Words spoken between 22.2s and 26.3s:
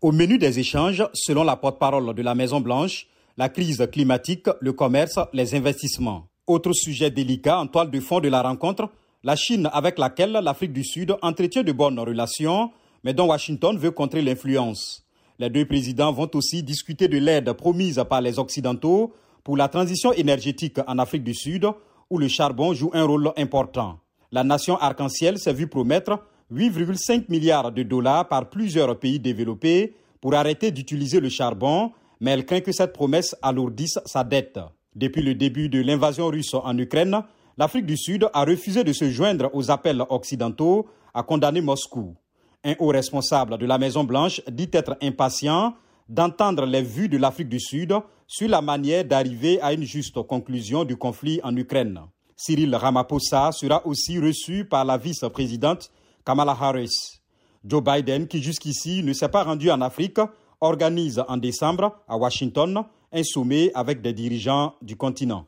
charbon joue un rôle important. La nation arc-en-ciel s'est vue promettre